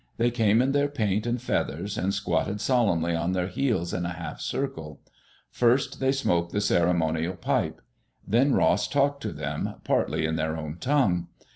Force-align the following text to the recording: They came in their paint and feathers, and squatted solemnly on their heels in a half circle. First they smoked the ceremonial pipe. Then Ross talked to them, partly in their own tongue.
They 0.17 0.31
came 0.31 0.63
in 0.63 0.71
their 0.71 0.87
paint 0.87 1.27
and 1.27 1.39
feathers, 1.39 1.95
and 1.95 2.11
squatted 2.11 2.59
solemnly 2.59 3.15
on 3.15 3.33
their 3.33 3.45
heels 3.45 3.93
in 3.93 4.03
a 4.03 4.13
half 4.13 4.41
circle. 4.41 4.99
First 5.51 5.99
they 5.99 6.11
smoked 6.11 6.51
the 6.51 6.59
ceremonial 6.59 7.35
pipe. 7.35 7.81
Then 8.27 8.53
Ross 8.55 8.87
talked 8.87 9.21
to 9.21 9.31
them, 9.31 9.75
partly 9.83 10.25
in 10.25 10.37
their 10.37 10.57
own 10.57 10.79
tongue. 10.79 11.27